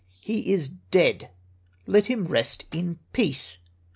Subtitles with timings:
[0.19, 1.29] He is dead;
[1.85, 3.59] let him rest in peace!